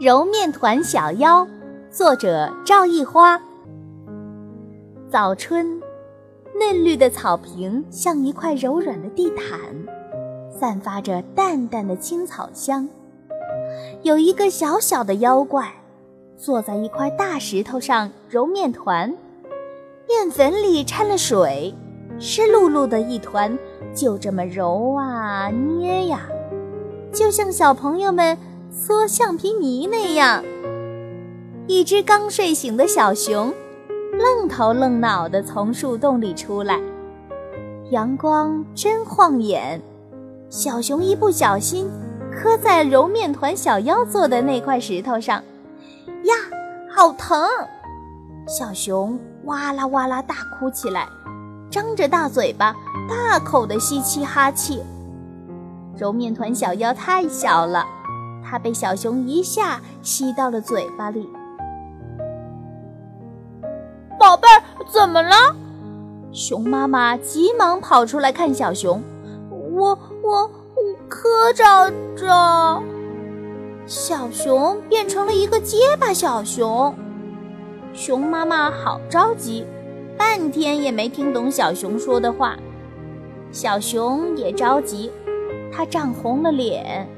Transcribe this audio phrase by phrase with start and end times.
[0.00, 1.44] 揉面团小妖，
[1.90, 3.40] 作者赵一花。
[5.10, 5.82] 早春，
[6.56, 9.58] 嫩绿的草坪像一块柔软的地毯，
[10.56, 12.88] 散发着淡淡的青草香。
[14.02, 15.68] 有一个小小的妖怪，
[16.36, 19.12] 坐在一块大石头上揉面团，
[20.06, 21.74] 面粉里掺了水，
[22.20, 23.58] 湿漉漉的一团，
[23.92, 26.20] 就这么揉啊捏呀，
[27.12, 28.38] 就像小朋友们。
[28.80, 30.40] 搓橡皮泥那样，
[31.66, 33.52] 一只刚睡醒的小熊，
[34.12, 36.80] 愣头愣脑地从树洞里出来。
[37.90, 39.82] 阳光真晃眼，
[40.48, 41.90] 小熊一不小心
[42.32, 45.42] 磕在揉面团小妖做的那块石头上，
[46.22, 46.34] 呀，
[46.88, 47.36] 好疼！
[48.46, 51.08] 小熊哇啦哇啦大哭起来，
[51.68, 52.76] 张着大嘴巴，
[53.08, 54.80] 大口的吸气哈气。
[55.96, 57.84] 揉面团小妖太小了。
[58.48, 61.28] 它被小熊一下吸到了嘴巴里。
[64.18, 65.34] 宝贝儿，怎么了？
[66.32, 69.02] 熊妈妈急忙跑出来看小熊。
[69.50, 70.50] 我我我
[71.08, 72.82] 磕着着。
[73.86, 76.94] 小熊变成了一个结巴小熊。
[77.92, 79.64] 熊妈妈好着急，
[80.16, 82.56] 半天也没听懂小熊说的话。
[83.50, 85.10] 小熊也着急，
[85.72, 87.08] 它涨红了脸。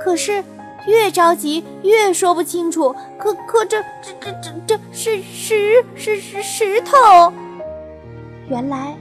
[0.00, 0.42] 可是，
[0.86, 2.94] 越着急越说不清楚。
[3.18, 7.32] 可可，这这这这这是石石石石头。
[8.48, 8.94] 原来，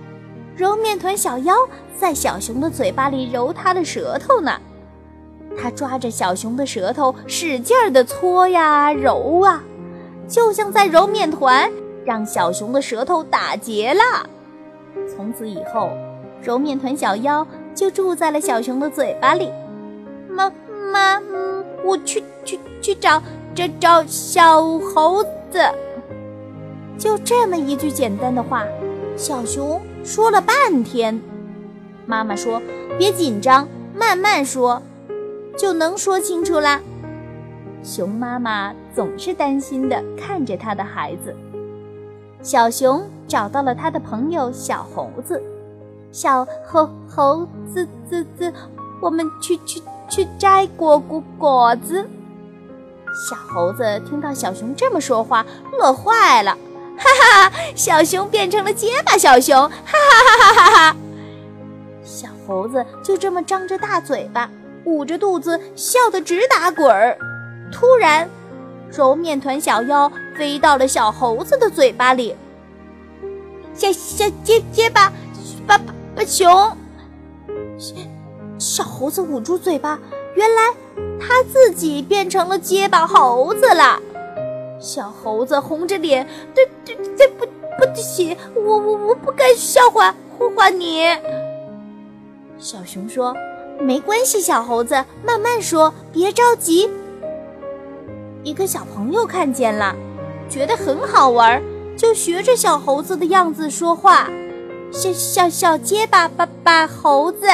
[0.56, 1.56] 揉面团小妖
[2.00, 4.52] 在小熊的嘴巴里揉它的舌头呢。
[5.58, 9.62] 它抓着小熊的舌头，使劲儿地搓呀揉啊，
[10.28, 11.70] 就像在揉面团，
[12.06, 14.02] 让小熊的舌头打结了。
[15.14, 15.92] 从此以后，
[16.42, 19.52] 揉面团小妖就住在了小熊的嘴巴里。
[20.94, 21.18] 妈。
[21.18, 23.22] 嗯，我去去去找
[23.56, 25.60] 找找小猴子。
[26.98, 28.64] 就这么一句简单的话，
[29.18, 31.20] 小熊说了半天。
[32.06, 32.62] 妈妈说
[33.00, 34.82] ：“别紧张，慢慢说，
[35.58, 36.82] 就能说清楚啦。”
[37.84, 41.36] 熊妈妈总是担心的看着他的孩子。
[42.42, 45.42] 小熊找到了他的朋友小猴子，
[46.12, 48.54] 小猴猴子子子，
[49.02, 49.82] 我们去去。
[50.10, 52.08] 去摘果果果子。
[53.30, 56.58] 小猴子听到小熊这么说话，乐坏了，
[56.98, 57.52] 哈哈！
[57.76, 60.96] 小熊变成了结巴小熊，哈哈哈哈哈哈！
[62.04, 64.50] 小猴子就这么张着大嘴巴，
[64.86, 67.18] 捂着肚子，笑得直打滚儿。
[67.72, 68.28] 突然，
[68.92, 72.36] 揉面团小妖飞到了小猴子的嘴巴里，
[73.76, 75.14] 小小结结巴，
[75.68, 75.78] 巴
[76.16, 76.76] 巴熊。
[78.64, 80.00] 小猴子捂住嘴巴，
[80.36, 80.74] 原来
[81.20, 84.00] 他自己变成了结巴猴子了。
[84.80, 86.26] 小猴子红着脸，
[86.56, 90.16] 对对对不不起，我我我不该笑话
[90.56, 91.04] 话你。
[92.58, 93.36] 小熊说
[93.82, 96.90] ：“没关系，小猴子，慢慢说，别着急。”
[98.44, 99.94] 一个小朋友看见了，
[100.50, 101.62] 觉得很好玩，
[101.98, 104.30] 就学着小猴子的样子说话
[104.90, 107.46] ：“小小小结巴巴巴猴子。”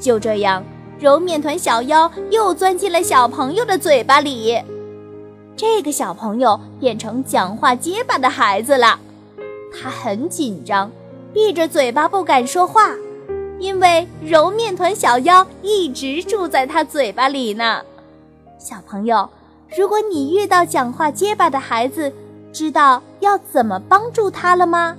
[0.00, 0.64] 就这样，
[0.98, 4.58] 揉面团小妖又钻进了小朋友的嘴巴里。
[5.56, 8.98] 这个小朋友变成讲话结巴的孩子了，
[9.70, 10.90] 他很紧张，
[11.34, 12.94] 闭着嘴巴不敢说话，
[13.58, 17.82] 因为揉面团小妖一直住在他嘴巴里呢。
[18.58, 19.28] 小朋友，
[19.76, 22.10] 如果你遇到讲话结巴的孩子，
[22.52, 24.96] 知道要怎么帮助他了吗？